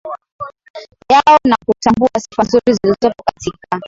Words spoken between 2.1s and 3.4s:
sifa nzuri zilizopo